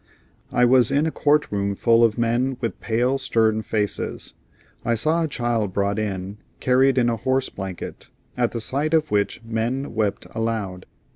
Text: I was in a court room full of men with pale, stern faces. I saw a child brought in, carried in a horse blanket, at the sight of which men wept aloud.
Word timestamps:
I 0.51 0.65
was 0.65 0.89
in 0.89 1.05
a 1.05 1.11
court 1.11 1.51
room 1.51 1.75
full 1.75 2.03
of 2.03 2.17
men 2.17 2.57
with 2.59 2.79
pale, 2.81 3.19
stern 3.19 3.61
faces. 3.61 4.33
I 4.83 4.95
saw 4.95 5.23
a 5.23 5.27
child 5.27 5.73
brought 5.73 5.99
in, 5.99 6.39
carried 6.59 6.97
in 6.97 7.07
a 7.07 7.17
horse 7.17 7.49
blanket, 7.49 8.09
at 8.35 8.51
the 8.51 8.61
sight 8.61 8.95
of 8.95 9.11
which 9.11 9.43
men 9.45 9.93
wept 9.93 10.25
aloud. 10.33 10.87